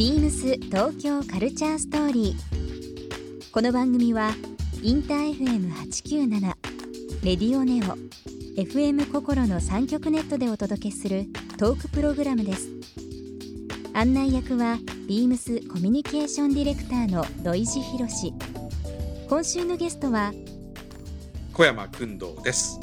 [0.00, 3.50] ビームス東京カルチャーストーリー。
[3.52, 4.30] この番組は
[4.82, 6.40] インター FM897
[7.22, 7.98] レディオネオ
[8.58, 11.26] FM 心の三極ネットでお届けする
[11.58, 12.70] トークプログラムです。
[13.92, 18.32] 案内役はビームスコミュニケーションディレクターの土井博志。
[19.28, 20.32] 今週のゲストは
[21.52, 22.80] 小山君堂です。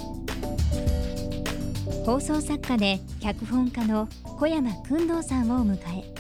[2.06, 4.08] 放送作家で脚本家の
[4.38, 6.17] 小山君堂さんをお迎え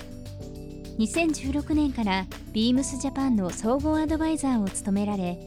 [0.97, 5.37] 2016年からビームスジャパンの総合アドバイザーを務められ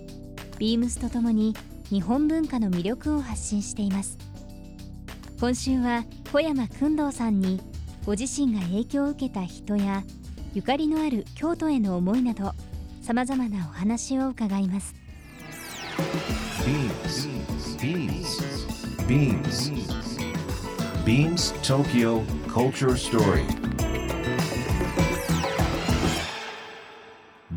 [0.59, 1.56] ビームスとともに
[1.88, 4.16] 日本文化の魅力を発信しています
[5.40, 7.60] 今週は小山君堂さんに
[8.06, 10.04] ご自身が影響を受けた人や
[10.54, 12.52] ゆかりのある京都への思いなど
[13.02, 14.95] さまざまなお話を伺います
[16.64, 17.26] Beams.
[17.80, 18.40] Beams.
[19.09, 19.70] Beams.
[21.04, 23.45] Beams Tokyo Culture Story.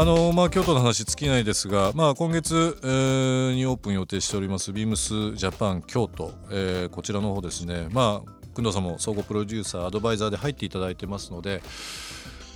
[0.00, 11.60] あのまあ、京都の話尽きないですが、まあ、今月、えーにオープン予定しておりますビームスジャパン京都、えーこちらの方ですね、まあ、工藤さんも総合プロデューサーアドバイザーで入っていただいてますので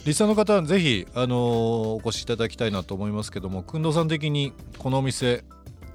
[0.06, 5.44] リスナーの方はぜひ、あのお越しいただきたいなと思いますけども工藤さん的にこのお店、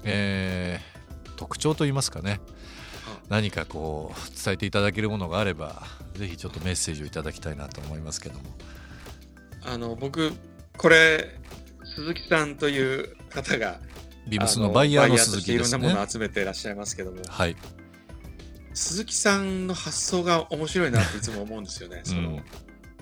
[0.04, 1.00] えー
[1.36, 2.40] 特徴といいますかね。
[3.28, 5.82] 何かこう伝えていただけるものがあれば
[6.14, 8.44] ぜひちょっとメッセージをいただきたいなと思いますけども。
[9.64, 10.32] あの僕
[10.76, 11.39] これ
[12.00, 13.78] 鈴木さんという方が
[14.26, 15.78] ビームスのバイヤーの鈴木ですね。
[15.78, 16.08] いろんなものを。
[16.08, 17.56] 集めていらっしゃいますけども、はい、
[18.72, 22.00] 鈴木さんの発想が面白いなっていつも思うんですよね。
[22.04, 22.42] そのうん。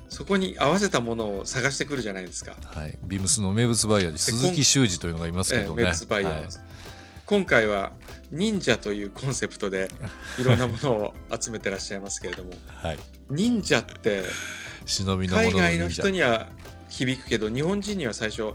[0.08, 2.56] そこに合わせたものを探してくるじゃないですか。
[2.64, 5.82] はい、ビームスの名物バイヤーに鈴木修二というのがいますけどね。
[5.84, 6.60] えバイヤーです、
[7.26, 7.92] 今回は
[8.30, 9.90] 忍者というコンセプトで
[10.38, 12.52] いろんなものを集めてらっしゃいますけれども。
[12.68, 12.98] はい、はい、
[13.30, 14.24] 忍者って
[14.86, 16.48] 忍び海外の人には
[16.88, 18.54] 響くけど日本人には最初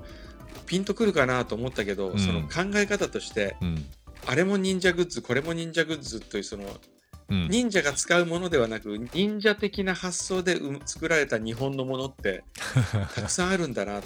[0.66, 2.20] ピンとくるかなと思ったけど、うん。
[2.20, 3.86] その考え方としてうん、
[4.26, 6.66] あれも忍者グッズこれも忍者グッズというその
[7.30, 12.44] うん、忍者が使うものではなく忍者的な発想でうん作られた日本のものって
[13.16, 14.04] たくさんあるんだなっ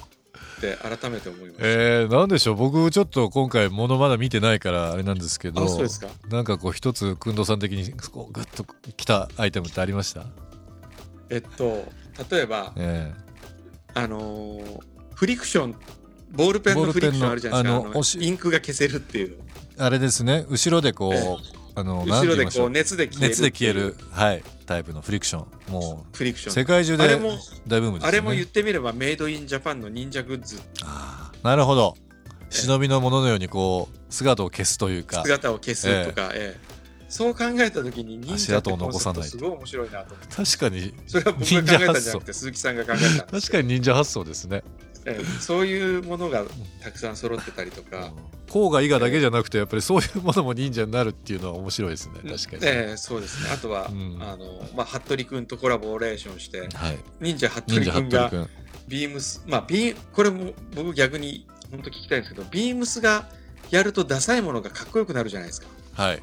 [0.61, 1.63] て改めて思いました。
[1.63, 2.55] えー、なんでしょう？
[2.55, 6.07] 僕ちょっと今回ものまだ見てないからあれなんですけどあそうですか。
[6.29, 10.27] なんかこう一つ工藤さん的にこうグッときたアイテムってありました、
[11.31, 11.91] えっと
[12.31, 13.11] 例えばえ。
[13.95, 14.79] あのー
[15.15, 15.75] フリクション
[16.31, 18.23] ボールペンのフリクションあるじゃないですか。
[18.23, 19.37] インクが消せるっていう。
[19.77, 20.45] ーあれですね。
[20.49, 21.21] 後ろでこう、え
[21.75, 23.95] あの後ろでこう熱で消える熱で消える。
[24.11, 24.43] はい。
[24.65, 25.71] タイプのフリクション。
[25.71, 26.51] もフリクション。
[26.51, 28.07] う世界中であれも大ブームですよね。
[28.07, 30.59] あれも言ってみればメイドインジャパンの忍者グッズ。
[30.83, 31.95] あーなるほど。
[32.49, 35.21] 忍びのもののようにこう姿を消すというか。
[35.23, 36.77] 姿を消すとか、ええ。
[37.09, 40.35] そう考えた時に忍足者って跡をコンセプト残さないすごい面白いなと思って。
[40.35, 44.63] 確かにそれは僕が考えたんじゃなくて鈴木さんが考えた確かに忍者発想ですね。
[44.63, 44.86] ええ
[45.39, 46.43] そういうものが
[46.81, 48.11] たくさん揃ってたりとか、
[48.49, 52.15] 甲が伊賀だけじゃなくてやっぱりそういうものも忍者になるっていうのは面白いですね。
[52.15, 53.49] 確かに、ええそうですね。
[53.53, 54.17] あとは、うん。
[54.21, 56.97] あのまあ、服部君とコラボレーションしてはい。
[57.19, 58.31] 忍者服部君が
[58.87, 63.27] ビームスまあビーこれも僕逆に本当聞きたいんですけどビームスが
[63.69, 65.67] やるとダサいものがかっこよくなるじゃないですか。
[65.93, 66.21] はい。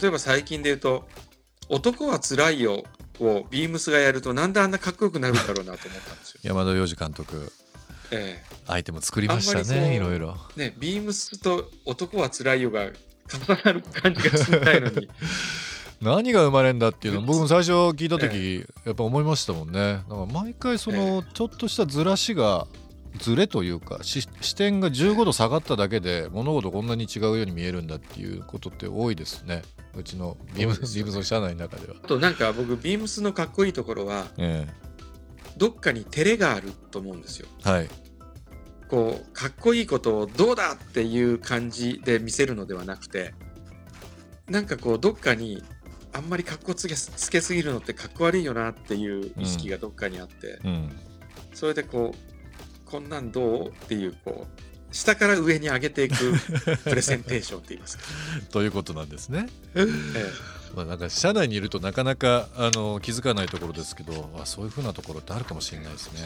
[0.00, 1.08] 例えば最近で言うと
[1.68, 2.84] 「男はつらいよ」
[3.18, 6.40] をビームスがやるとなんであんなかっこよくなるんだろうなと思ったんですよ。
[6.42, 7.52] 山田洋次監督
[8.12, 10.36] えアイテム作りましたねいろいろ。
[10.56, 15.08] えね、ビームスと「男はつらいよ」が重なる感じがしないのに。
[16.00, 20.02] 何が生まれんだっていうの僕も最初聞いた時、やっぱ思いましたもんね。
[20.08, 22.66] だから毎回そのちょっとしたずらしが
[23.18, 29.62] ずれというかし視点が15度下がっただけで物事こんなに違うように見えるんだっていうことって多いですね。
[29.94, 31.10] うちのビームそうですよね。
[31.10, 31.96] ビームスの社内の中では。
[32.02, 34.66] あとなんか僕ビームスのかっこいいところはえ
[35.60, 37.46] どっかに照れがあると思うんですよ。
[37.66, 37.88] えはい
[38.88, 43.34] こうかっこいいことをどうだっていう感じで見せるのではなくて
[44.48, 45.62] なんかこうどっかに
[46.12, 50.90] あんまりかっこつけつけすぎるのってかっこ悪いよなっていう意識がどっかにあって、うん
[51.52, 56.16] それでこうこんなんどうっていうこう下から上に上げていく
[56.84, 58.04] プレゼンテーションって言いますか、
[58.50, 59.46] ということなんですね。
[59.74, 59.86] え
[60.74, 66.20] まあ、なんか社内にいるとなかなかあの気づかないところですけどあそういうふうなところってあるかもしれないですね。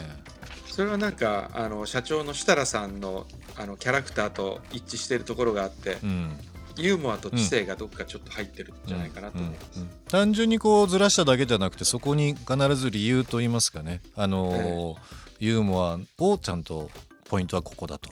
[0.67, 3.25] それはなんかあの社長の設楽さんの
[3.55, 6.37] あのキャラクターと一致しているところがあって、うん
[6.77, 9.77] ユーモアと知性がどっかちょっと入ってるんじゃないかなと思います。
[9.77, 14.97] うんうん単純にこうずらしただけじゃなくてそこに必ず理由と言いますかね、あのー
[15.39, 16.89] ユーモアをちゃんと
[17.29, 18.09] ポイントはここだと。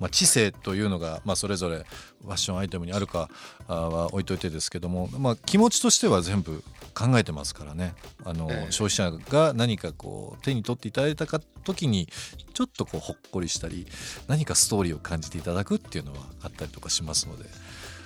[0.00, 1.84] まあ、知性というのが、まあ、それぞれ
[2.22, 3.28] ファッションアイテムにあるか
[3.68, 6.62] あは置いといてですけども、まあ、気持ちとしては全部
[6.94, 7.94] 考えてますからね。
[8.24, 8.72] あの、ええ。
[8.72, 12.08] 消費者が何かこう手に取っていただいたか時に
[12.52, 13.86] ちょっとこうほっこりしたり
[14.28, 17.44] 何かストーリーを感じていただくっていうのはあったりとかしますので。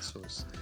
[0.00, 0.58] そうですね。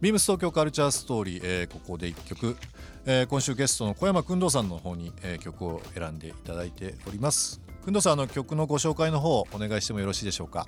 [0.00, 2.56] ビームス東京カルチャーストーリー、えーここで1曲、
[3.04, 10.66] えー今週ゲストの小山君堂さんの方に、えー曲を選んでいただいております君堂さんあの曲のご紹介の方お願いしてもよろしいでしょうか？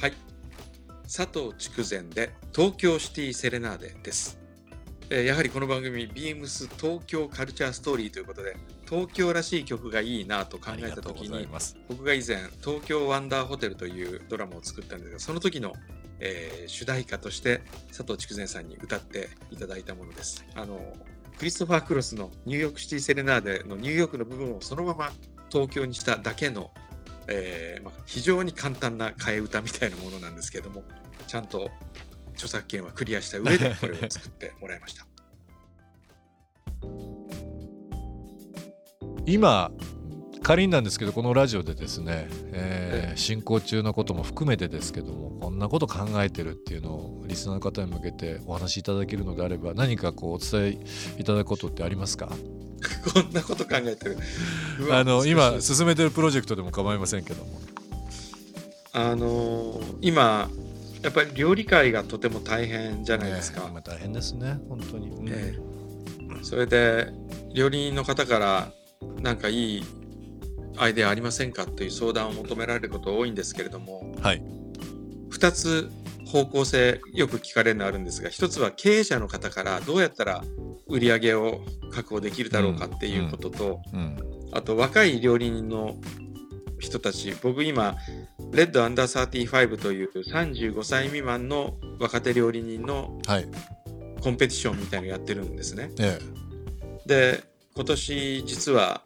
[0.00, 0.12] はい。
[1.04, 4.40] 佐藤筑前で東京シティセレナーデです。
[5.08, 8.56] えーやはりこの番組、ビームス東京カルチャーストーリーということで、
[8.88, 15.74] 東京らしい曲がいいなと考えたときに、ます僕が以前、東京ワンダーホテルというドラマを作ったんですが、その時の、
[16.18, 20.44] えー主題歌として佐藤筑前さんに歌っていただいたものです。
[20.54, 20.80] あの、
[21.38, 25.12] クリストファー・クロスのニューヨークシティセレナーデのニューヨークの部分をそのまま
[25.52, 26.70] 東京にしただけの
[27.28, 30.82] えーまあ、非常に簡単な替え歌みたいなものなんですけども
[31.28, 31.70] ちゃんと
[32.34, 35.06] 著作権はクリアした上で これを作ってもらいました。
[39.24, 39.70] 今
[40.42, 50.80] 仮になんですけどこのラジオでですね、えーえ進行中のことも含めてですけどもこんなこと考えてるっていうのをリスナーの方に向けてお話しいただけるのであれば何かこうお伝
[51.16, 52.32] えいただくことってありますか？
[53.14, 54.18] こんなこと考えてる。
[54.90, 57.60] あの今進めてるプロジェクトでも構いませんけども。
[58.92, 60.50] あのー今
[61.02, 65.28] やっぱり料理界がとても大変じゃないですか、ね今大変ですね本当に、うん。
[65.28, 65.58] ええ。
[66.42, 67.08] それで
[67.54, 68.72] 料理人の方から
[69.20, 69.84] なんかいい
[70.76, 71.66] アイデアありませんか？
[71.66, 74.14] という相談を求められること多いんですけれども。
[74.22, 74.42] はい。
[75.30, 75.90] 2つ
[76.26, 80.42] 方向性よく聞かれるのあるんですが1つは経営者の方からどうやったら
[80.86, 81.60] 売り上げを
[81.90, 84.16] 確保できるだろうかっていうことと、うん。
[84.52, 85.96] あと若い料理人の
[86.78, 87.96] 人たち僕今
[88.52, 93.46] レッドアンダー35という35歳未満の若手料理人のはい。
[94.22, 95.90] コンペティションみたいのやってるんですね。
[95.98, 96.18] え。
[97.06, 97.42] で
[97.74, 99.02] 今年実は、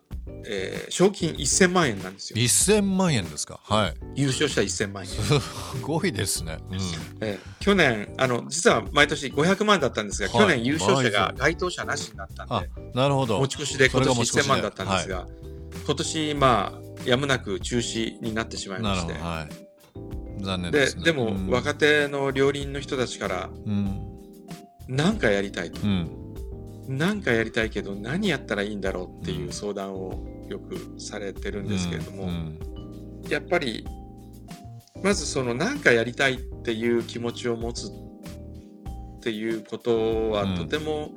[0.49, 2.47] えー賞金1000万円なんですえよ。
[2.47, 3.61] 1000万円ですか？
[3.65, 3.95] はい。
[4.15, 5.09] 優勝した1000万円。
[5.09, 5.33] す
[5.83, 6.79] ごいですね、うん。
[7.21, 10.49] えー去年あの実は毎年500万だったんですが、はい。
[10.49, 12.63] 去年優勝者が該当者なしになったんであ
[12.95, 13.39] なるほど。
[13.41, 15.27] 持ち越しで今年それが持ち越しで1000万だったんですが、
[15.85, 19.13] 今年まあやむなく中止になってしまいまして。
[19.15, 20.43] はい。
[20.45, 20.85] 残念でね。
[20.85, 21.49] ですでも、うん。
[21.51, 24.01] 若手の料理人の人たちからうん。
[24.89, 25.81] 何かやりたいと。
[25.83, 26.09] う、ん。
[26.89, 32.59] 何かやりたいけど何やったらいいんだろうっていううん相談をよくされてるんですけれども、うん
[33.29, 33.85] やっぱり
[35.03, 37.91] まずその何かやりたいっていう気持ちを持つっ
[39.21, 40.55] ていうことはうん。
[40.57, 41.11] とても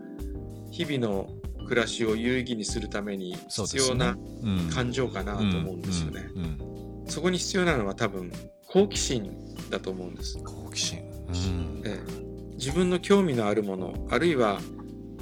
[0.72, 1.30] 日々の
[1.68, 4.70] 暮らしを有意義にするために必要なうん。
[4.74, 6.30] 感情かなと思うんですよね。
[6.34, 6.44] うん
[7.04, 7.06] うん。
[7.08, 8.32] そこに必要なのは多分
[8.68, 9.32] 好奇心
[9.70, 10.38] だと思うんです。
[10.44, 11.00] 好奇心。
[11.28, 11.82] うん。
[11.86, 12.56] ええ。
[12.56, 14.60] 自分の興味のあるものあるいは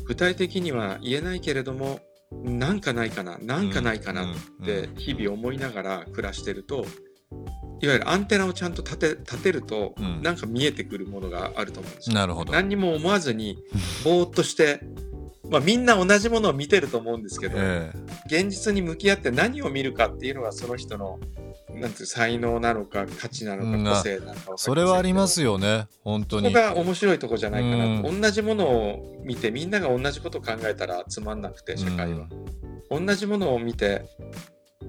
[0.05, 1.99] 具体的には言えないけれども
[2.31, 6.85] なんかないかななんかないかなって日々思いながら暮らしてると
[7.79, 10.21] いわゆるアンテナをちゃんと立て立てると、うん。
[10.21, 12.15] なんか見えてくるものがあると思うんですよ。
[12.15, 12.53] なるほど。
[12.53, 13.57] 何にも思わずに
[14.03, 14.81] ぼーっとして、
[15.49, 17.91] まあ、みんな同じものを見てると思うんですけど、え。
[18.25, 21.19] 現実に向き合って何を見るかっていうのがその人の
[21.79, 25.87] なんていう才能なのか価値なのうんか個性なのかそれはありますよね。
[26.03, 26.47] 本当に。
[26.47, 32.27] ここが面白いとこじゃないかなと、う同じものを見てみんなが同じことを考えたらつまんなくて社会は、
[32.89, 34.05] 同じものを見て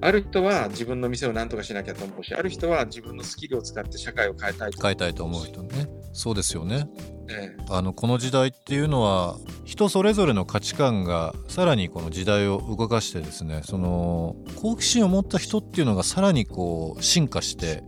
[0.01, 5.87] ある人は自分の店を何とかしなきゃと思うしある人は自分のスキルを使って社会を変えたいと変えたいと思う人ね。
[6.13, 6.87] そうですよね。
[7.29, 7.65] ええ。
[7.69, 17.83] あのこの時代っていうのは人それぞれの価値観がさらにこの時代を動かしてですねその好奇心を持った人っていうのがさらにこう進化して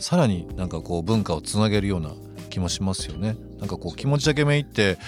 [0.00, 2.10] さらになんかこう文化をつなげるような
[2.50, 3.36] 気もしますよね。
[3.58, 4.98] なんかこう気持ちだけめいって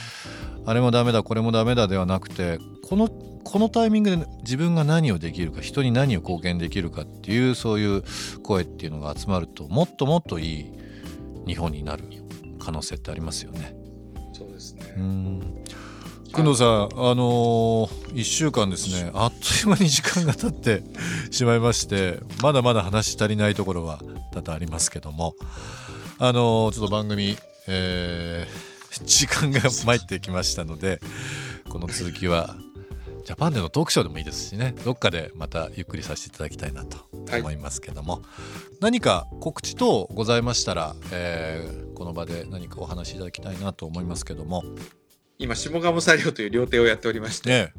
[0.64, 3.08] あれもダメだこれもダメだではなくてこの
[3.46, 8.02] このタイミングで自分が何をできるか人に何を貢献できるかっていうそういう
[8.42, 10.72] 声っていうのが集まるともっともっといい
[11.46, 12.02] 日本になる
[12.58, 13.76] 可能性ってありますよね。
[14.32, 15.64] そうですね、うん。
[16.32, 19.12] 工藤さん、あのー、1週間ですね。
[19.14, 20.82] あっという間に時間が経って
[21.30, 24.00] しまいましてまだまだ話し足りないところは
[24.32, 25.34] 多々ありますけども、
[26.18, 27.36] あのーちょっと番組、
[27.68, 31.00] えー時間が参ってきましたので
[31.68, 32.56] この続きは
[33.26, 34.72] ジャパンでのトークショーでもいいですしね。
[34.84, 38.22] どっかでまたゆっくりさせていただきたいなと思いますけども、
[38.80, 44.62] 何か告知等ございましたら、えーこの場で何かお話しいただきたいなと思いますけども。
[45.38, 47.72] 今、下鴨作業という料亭をやっておりまして、ね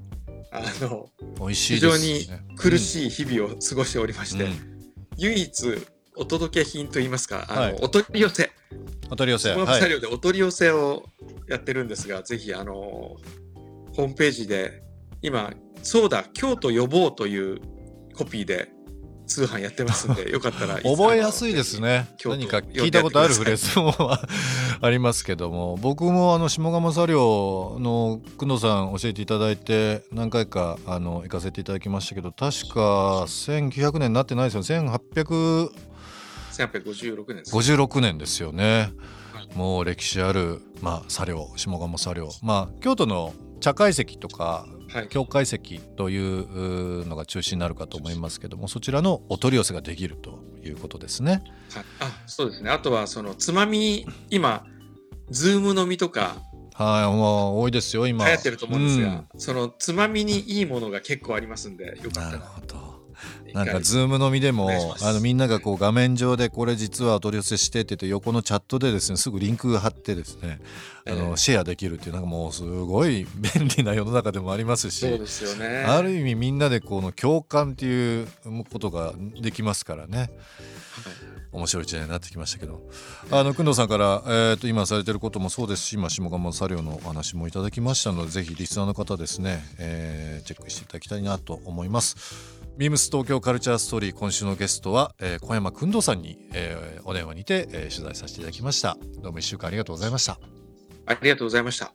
[0.52, 2.28] あの、美味し非常に
[2.58, 4.54] 苦しい日々を過ごしておりまして、うん。
[5.18, 5.66] 唯一
[6.18, 7.78] お届け品といいますか、あの、はい。
[7.80, 8.52] お取り寄せ、
[9.12, 9.50] お取り寄せ。
[9.50, 9.80] 下鴨はい。
[9.80, 11.06] 作業でお取り寄せを
[11.48, 14.82] やってるんですが、ぜひ、あの、ホームページで、
[15.22, 17.60] 今、そうだ、京都呼ぼうという
[18.16, 18.70] コピーで
[19.28, 22.08] 通販やってますんで、 よかったら覚えやすいですね。
[22.26, 23.94] 何か聞いたことあるフレーズも
[24.82, 25.78] ありますけども。
[25.82, 35.72] 僕もあの下鴨作業の工藤さん教えていただいて何回かあの行かせていただきましたけど確か1900年になってないですよ1856
[36.52, 38.02] 1856年です。
[38.02, 38.92] 年ですよね。
[39.56, 42.30] もう歴史ある、まあ、作業下鴨作業。
[42.42, 45.08] まあ京都の茶会席とかはい。
[45.10, 51.44] 教会席というのが中心になるかと思いますけどもそちらのお取り寄せができるということですね。
[51.74, 52.70] はいあ、そうですね。
[52.70, 54.66] あとは、その、つまみ、今、
[55.30, 56.38] ズーム飲みとか
[56.74, 58.26] はい、もう多いですよ流今。
[58.30, 62.26] 行ってると思うんですが、うんその、つまみにいいものが結構ありますんで、よかったら。
[62.28, 62.87] なるほど。
[63.54, 64.70] なんかズーム飲みでも
[65.02, 70.60] あのみんながこう画面上でこれ実はお取り寄せしてって言って横のチャットでですねすぐリンクが貼ってですね
[71.06, 71.16] あえ。
[71.16, 75.86] のえシェアできるっていうなんかもうすごい便利な世の中でもありますしそうですよね。
[75.86, 78.28] ある意味みんなでこの共感っていう
[78.72, 80.18] ことができますからね。
[80.18, 80.30] はい。
[81.52, 82.82] 面白い時代になってきましたけど。
[83.32, 98.98] あの工藤さんから、えー、と今されてることもそうですし今下鴨作業のお話もいただきましたのでぜひリスナーの方ですね、えーチェックしていただきたいなと思いますビームス東京カルチャーストーリー今週のゲストは、えー小山工藤さんに、えーお電話にて、えー取材させていただきました。
[99.22, 100.40] どうも一週間ありがとうございました。
[101.08, 101.92] ありがとうございました。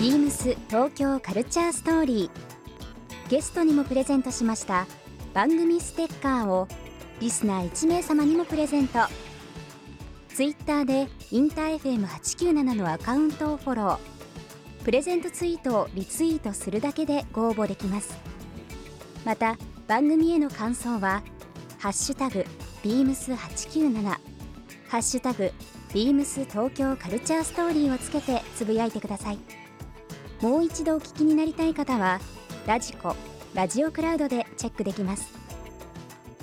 [0.00, 3.30] ビームス東京カルチャーストーリー。
[3.30, 4.86] ゲストにもプレゼントしました
[5.34, 6.66] 番組ステッカーを
[7.20, 9.00] リスナー1名様にもプレゼント。
[10.34, 14.17] ツイッターでインター FM897 のアカウントをフォロー
[14.88, 18.16] プレゼントツイートをリツイートするだけでご応募できます。
[19.22, 21.22] また番組への感想は
[21.78, 22.46] 「ハッシュタグ
[22.82, 24.02] ビームス897」
[24.88, 25.52] 「ハッシュタグ
[25.92, 29.38] ビームス東京カルチャーストーリー」をつけてつぶやいてください。
[30.40, 32.18] もう一度お聞きになりたい方は
[32.66, 33.14] ラジコ
[33.52, 35.34] ラジオクラウドでチェックできます。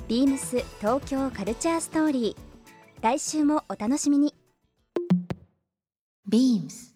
[0.08, 4.36] ビームス東京カルチャーストーリー来週もお楽しみに。
[6.30, 6.95] ビームス。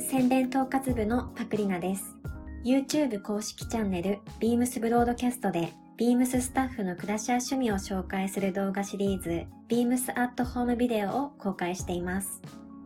[0.00, 2.16] 宣伝統括部のパクリナです。
[2.64, 12.42] YouTube 公式チャンネル、ビームスブロードキャストで、ビームススタッフの暮らしや趣味を紹介する動画シリーズ、ビームスアットホームビデオを公開しています。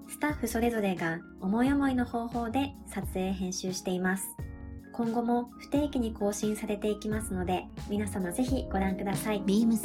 [0.09, 4.25] スタッフそれぞれが思い思いの方法で撮影編集しています。
[4.93, 9.43] 今後も不定期に更新されていきますので、皆様ぜひご覧ください。
[9.43, 9.79] BEAMS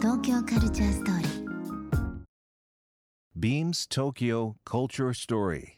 [0.00, 1.48] 東京カルチャーストーリー
[3.36, 5.77] Beams Tokyo Culture Story.